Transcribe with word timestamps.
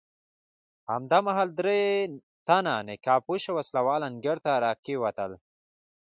همدا 0.91 1.19
مهال 1.27 1.49
درې 1.59 1.81
تنه 2.47 2.73
نقاب 2.87 3.21
پوشه 3.27 3.51
وسله 3.57 3.79
وال 3.85 4.01
انګړ 4.09 4.37
ته 4.45 4.51
راکېوتل. 4.65 5.31